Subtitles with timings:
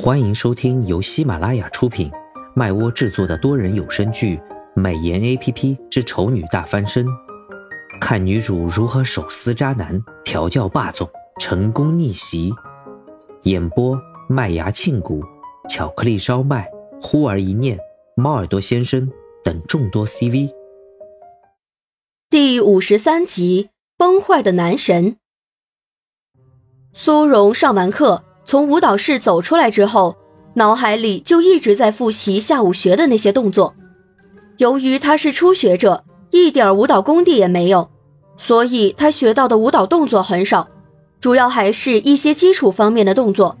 [0.00, 2.08] 欢迎收听由喜马拉雅出品、
[2.54, 4.36] 麦窝制作的多人有声剧
[4.72, 7.04] 《美颜 A P P 之丑女大翻身》，
[8.00, 12.54] 看女主如何手撕渣男、调教霸总、成功逆袭。
[13.42, 15.20] 演播：麦芽庆谷、
[15.68, 16.70] 巧克力烧麦、
[17.02, 17.76] 忽而一念、
[18.14, 19.10] 猫耳朵先生
[19.42, 20.54] 等众多 C V。
[22.30, 25.16] 第五十三集：崩坏的男神。
[26.92, 28.22] 苏荣上完课。
[28.48, 30.16] 从舞蹈室走出来之后，
[30.54, 33.74] 脑海里就一直在复习下午学的那些动作。
[34.56, 37.90] 由于他是初学者，一点舞蹈功底也没有，
[38.38, 40.66] 所以他学到的舞蹈动作很少，
[41.20, 43.58] 主要还是一些基础方面的动作。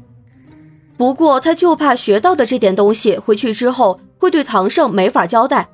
[0.96, 5.68] 不过他就怕学到的这点东西回去之后会对唐胜没法交代，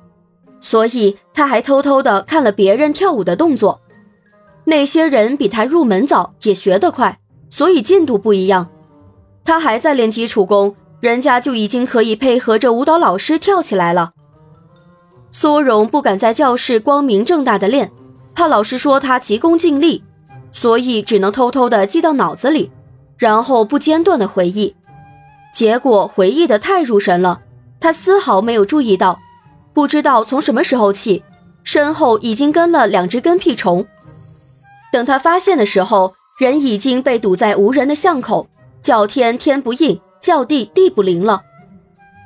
[0.59, 3.79] 所以他还偷偷的看了别人跳舞的动作。
[4.65, 7.17] 那些人比他入门早，也学得快，
[7.49, 8.71] 所以进度不一样。
[9.45, 14.11] 他还在练基础功，人家就已经可以配合着舞蹈老师跳起来了。
[15.31, 17.91] 苏荣不敢在教室光明正大的练，
[18.33, 20.03] 怕老师说他急功近利，
[20.51, 22.71] 所以只能偷偷的记到脑子里，
[23.17, 24.75] 然后不间断的回忆。
[25.53, 27.41] 结果回忆的太入神了，
[27.79, 29.19] 他丝毫没有注意到，
[29.73, 31.23] 不知道从什么时候起，
[31.63, 33.85] 身后已经跟了两只跟屁虫。
[34.91, 38.47] 等他发现的时候，人已经被堵在无人的巷口。
[38.85, 41.41] 叫天天不应，叫地地不灵了，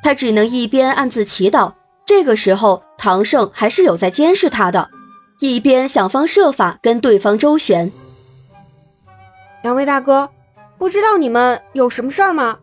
[0.03, 1.71] 他只能一边暗自祈祷，
[2.05, 4.89] 这个时候唐胜还是有在监视他的，
[5.39, 7.89] 一边想方设法跟对方周旋。
[9.63, 10.29] 两位大哥，
[10.77, 12.57] 不知道你们有什么事儿吗？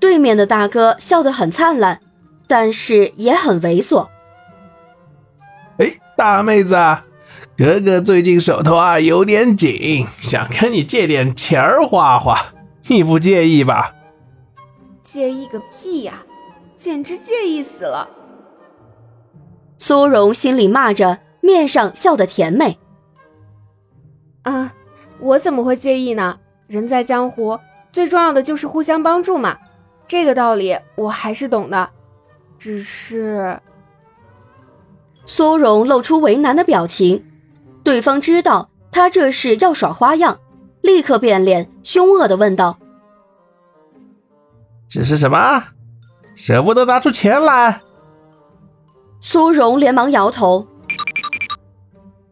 [0.00, 2.00] 对面的大哥笑得很灿烂，
[2.46, 4.08] 但是也很猥琐。
[5.76, 6.74] 哎，大妹子。
[7.56, 12.54] 哥哥最近手头啊有点紧，想跟你借点钱儿花花，
[12.88, 13.94] 你不介意吧？
[15.02, 16.24] 介意个屁呀！
[16.76, 18.08] 简直介意死了！
[19.78, 22.78] 苏荣心里骂着，面上笑得甜美。
[24.44, 24.72] 啊，
[25.20, 26.38] 我怎么会介意呢？
[26.66, 27.58] 人在江湖，
[27.92, 29.58] 最重要的就是互相帮助嘛。
[30.06, 31.90] 这个道理我还是懂的，
[32.58, 33.60] 只是……
[35.26, 37.26] 苏荣露出为难的表情。
[37.84, 40.38] 对方知道他这是要耍花样，
[40.82, 42.78] 立刻变脸，凶恶的问道
[44.88, 45.64] ：“这是什么？
[46.34, 47.80] 舍不得拿出钱来？”
[49.20, 50.66] 苏荣连忙摇头：“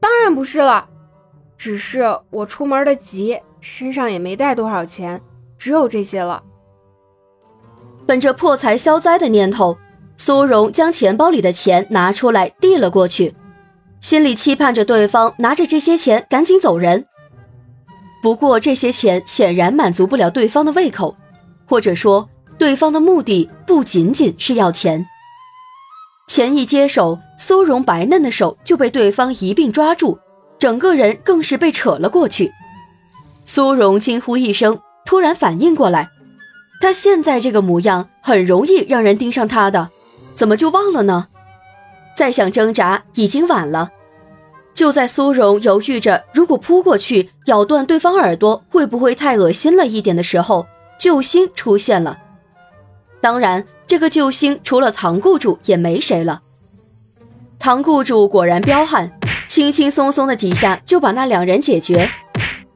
[0.01, 0.89] 当然不是了，
[1.57, 5.21] 只是我出门的急，身上也没带多少钱，
[5.57, 6.43] 只有这些了。”
[8.07, 9.79] 本着破财消灾的念头，
[10.17, 13.35] 苏荣将钱包里的钱拿出来递了过去。
[14.01, 17.05] 心里期盼着对方拿着这些钱赶紧走人，
[18.23, 21.17] 不过这些钱显然满足不了对方的胃口，
[21.67, 22.29] 或者说
[22.59, 25.07] 对方的目的不仅仅是要钱。
[26.27, 30.19] 钱一接手，苏荣白嫩的手就被对方一并抓住，
[30.59, 32.53] 整个人更是被扯了过去。
[33.45, 36.09] 苏荣惊呼一声，突然反应过来，
[36.81, 39.91] 他现在这个模样很容易让人盯上他的，
[40.35, 41.27] 怎么就忘了呢？
[42.21, 43.89] 再想挣扎已经晚了。
[44.75, 50.67] 就在苏荣犹豫着，如果扑过去咬断对方耳朵，会不会太恶心了一点的时候，
[50.99, 52.19] 救星出现了。
[53.23, 56.43] 当然，这个救星除了唐雇主也没谁了。
[57.59, 59.11] 唐雇主果然彪悍，
[59.49, 62.11] 轻轻松松的几下就把那两人解决，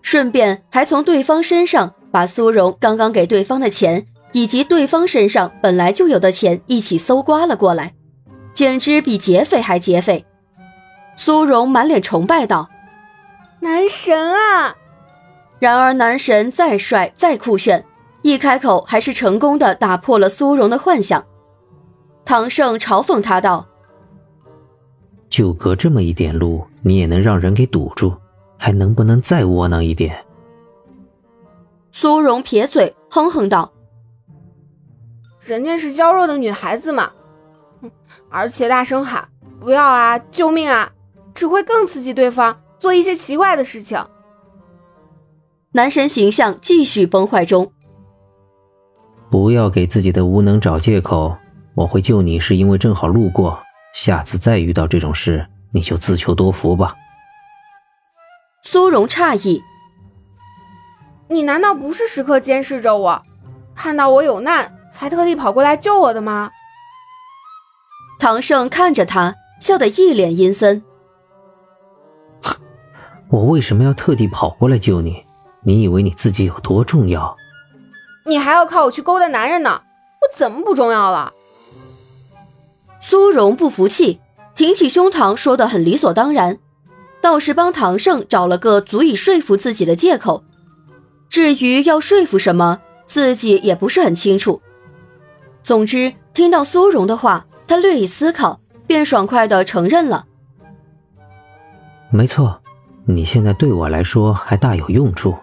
[0.01, 7.93] 顺便还从对方身上把苏荣刚刚给对方的钱，以及对方身上本来就有的钱一起搜刮了过来。
[8.55, 10.25] 简直比劫匪还劫匪！
[11.17, 12.71] 苏荣满脸崇拜道
[13.61, 14.77] ：“男神啊！”
[15.59, 17.85] 然而男神再帅再酷炫，
[18.23, 21.25] 一开口还是成功的打破了苏荣的幻想。
[22.25, 23.67] 唐胜嘲讽他道
[25.29, 28.15] ：“就隔这么一点路，你也能让人给堵住，
[28.57, 30.25] 还能不能再窝囊一点？”
[31.91, 33.73] 苏荣撇嘴哼哼道
[35.45, 37.11] ：“人家是娇弱的女孩子嘛。”
[38.29, 39.29] 而且大声喊
[39.61, 40.93] “不要啊，救命啊”，
[41.35, 44.05] 只会更刺激对方做一些奇怪的事情。
[45.73, 47.73] 男神形象继续崩坏中。
[49.31, 51.37] 不要给自己的无能找借口，
[51.75, 53.59] 我会救你是因为正好路过，
[53.93, 56.95] 下次再遇到这种事，你就自求多福吧。
[58.63, 59.63] 苏荣诧异
[61.29, 63.23] ：“你难道不是时刻监视着我，
[63.75, 66.51] 看到我有难才特地跑过来救我的吗？”
[68.25, 70.83] 唐胜看着他，笑得一脸阴森。
[73.29, 75.27] 我为什么要特地跑过来救你？
[75.63, 77.37] 你以为你自己有多重要？
[78.25, 79.83] 你还要靠我去勾搭男人呢，
[80.23, 81.35] 我怎么不重要了？
[82.99, 84.21] 苏荣不服气，
[84.55, 86.59] 挺起胸膛，说的很理所当然，
[87.21, 90.43] 倒是帮唐胜找了个足以说服自己的借口。
[91.29, 94.63] 至于要说服什么，自己也不是很清楚。
[95.63, 97.45] 总之，听到苏荣的话，
[97.75, 100.27] 他略一思考，便爽快的承认了。
[102.09, 102.63] 没错，
[103.05, 105.35] 你现在对我来说还大有用处，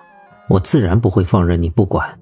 [0.47, 2.17] 我自然不会放任你不管。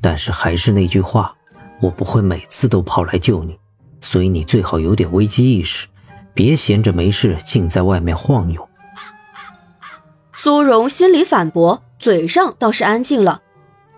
[0.00, 1.36] 但是还是那句话，
[1.80, 3.56] 我不会每次都跑来救你。
[4.00, 5.86] 所以你最好有点危机意识，
[6.34, 8.68] 别闲着没事净在外面晃悠。
[10.34, 13.42] 苏荣心里反驳，嘴上倒是安静了，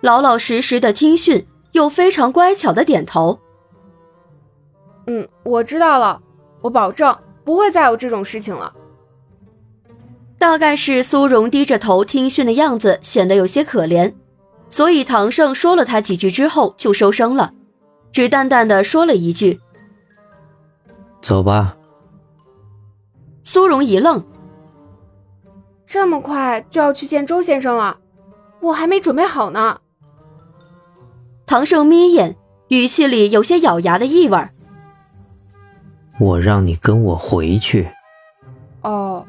[0.02, 3.40] 老老实实的听训，又非常乖巧的点头。
[5.06, 6.20] 嗯，我知道了，
[6.62, 8.72] 我保证不会再有这种事情了。
[10.38, 14.12] 大概是苏荣低着头听训的样子显得有些可怜，
[14.68, 17.54] 所以唐胜说了他几句之后就收声了，
[18.12, 19.60] 只淡淡的说了一句。
[21.22, 21.76] 走吧。
[23.44, 24.24] 苏荣一愣，
[25.86, 27.98] 这么快就要去见周先生了，
[28.60, 29.80] 我还没准备好呢。
[31.46, 32.36] 唐胜眯眼，
[32.68, 34.48] 语气里有些咬牙的意味。
[36.18, 37.88] 我让你跟我回去。
[38.82, 39.26] 哦，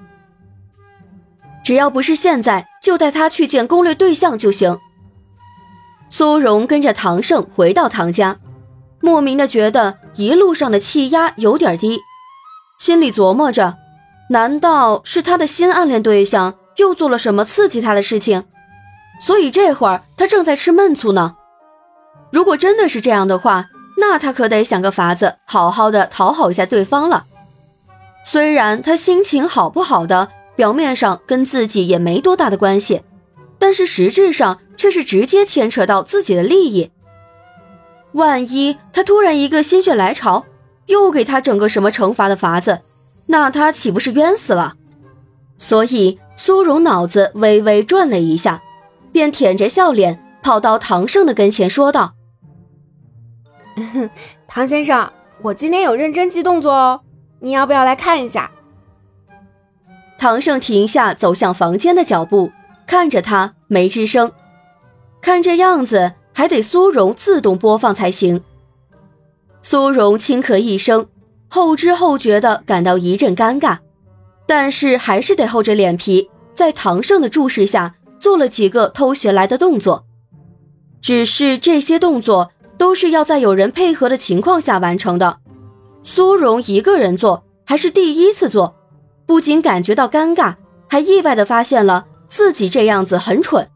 [1.64, 4.80] 只要不是现在，就带他去见攻略对象就行。
[6.10, 8.38] 苏荣跟着唐胜回到唐家。
[9.00, 12.00] 莫名的觉得一路上的气压有点低，
[12.80, 13.78] 心里琢磨着，
[14.32, 18.46] 难道是他的新暗恋对象又做了什么刺激他的事情？
[19.22, 21.36] 所以这会儿他正在吃闷醋呢。
[22.32, 23.70] 如果真的是这样的话，
[24.00, 27.26] 那他可得想个法子好好的讨好一下对方了。
[28.24, 33.02] 虽然他心情好不好的，表面上跟自己也没多大的关系，
[33.58, 36.92] 但是实质上却是直接牵扯到自己的利益。
[38.14, 40.46] 万一他突然一个心血来潮，
[40.88, 42.80] 又给他整个什么惩罚的法子，
[43.28, 44.76] 那他岂不是冤死了？
[45.58, 48.62] 所以苏荣脑子微微转了一下，
[49.12, 52.14] 便舔着笑脸跑到唐胜的跟前说道
[54.48, 57.02] ：“唐先生，我今天有认真记动作哦，
[57.40, 58.52] 你要不要来看一下？”
[60.18, 62.52] 唐胜停下走向房间的脚步，
[62.88, 64.32] 看着他没吱声，
[65.22, 66.14] 看这样子。
[66.38, 68.44] 还得苏荣自动播放才行。
[69.64, 71.08] 苏荣轻咳一声，
[71.48, 73.80] 后知后觉的感到一阵尴尬，
[74.46, 80.06] 但是还是得厚着脸皮，在唐胜的注视下做了几个偷学来的动作。
[81.02, 85.40] 只是这些动作都是要在有人配合的情况下完成的，
[86.04, 88.76] 苏荣一个人做还是第一次做，
[89.26, 90.56] 不仅感觉到尴尬，
[90.88, 93.70] 还意外的发现了自己这样子很蠢。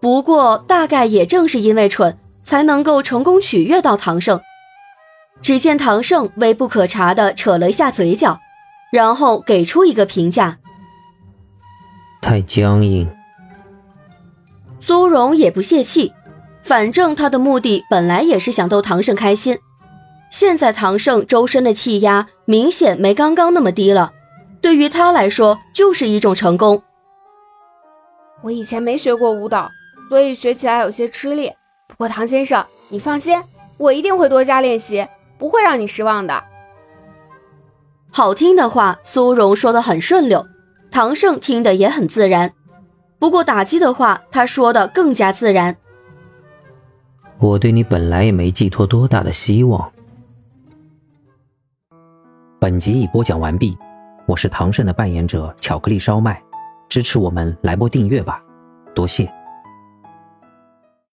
[0.00, 4.40] 不过，大概也正是因为蠢，才能够成功取悦到唐胜。
[5.42, 8.38] 只见唐胜微不可察的扯了一下嘴角，
[8.92, 10.58] 然后给出一个评价：
[12.22, 13.08] 太僵硬。
[14.80, 16.12] 苏荣也不泄气，
[16.66, 19.58] 反正他的目的本来也是想逗唐胜开心。
[20.30, 24.12] 现在唐胜周身的气压明显没刚刚那么低了，
[24.60, 26.82] 对于他来说就是一种成功。
[28.42, 29.70] 我以前没学过舞蹈。
[30.08, 31.50] 所以学起来有些吃力，
[31.88, 33.42] 不过唐先生，你放心，
[33.76, 35.04] 我一定会多加练习，
[35.36, 36.44] 不会让你失望的。
[38.12, 40.46] 好听的话，苏荣说的很顺溜，
[40.92, 42.52] 唐胜听得也很自然。
[43.18, 45.76] 不过打击的话，他说的更加自然。
[47.38, 49.92] 我对你本来也没寄托多大的希望。
[52.58, 53.76] 本集已播讲完毕，
[54.26, 56.42] 我是唐胜的扮演者巧克力烧麦，
[56.88, 58.42] 支持我们来波订阅吧，
[58.94, 59.30] 多谢。